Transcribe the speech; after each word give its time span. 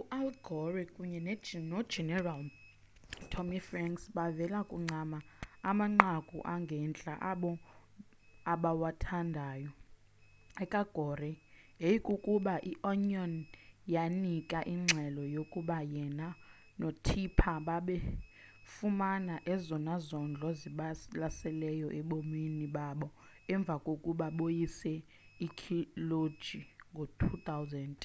u-al 0.00 0.28
gore 0.46 0.82
kunye 0.94 1.20
nogeneral 1.72 2.42
tommy 3.30 3.58
franks 3.68 4.02
bavele 4.16 4.58
bancama 4.70 5.18
amanqaku 5.70 6.36
angentla 6.54 7.12
abo 7.30 7.50
abawathandayo 8.52 9.70
eka-gore 10.64 11.30
yayikukuba 11.82 12.54
i-onion 12.72 13.32
yanika 13.94 14.58
ingxelo 14.74 15.22
yokuba 15.36 15.76
yena 15.94 16.28
no-tipper 16.80 17.56
babefumana 17.66 19.34
ezona 19.52 19.94
zondo 20.08 20.48
zibalaseleyo 20.60 21.88
ebomini 22.00 22.66
babo 22.76 23.08
emva 23.54 23.76
kokuba 23.86 24.26
boyise 24.38 24.92
ikholeji 25.46 26.60
ngo-2000 26.92 28.00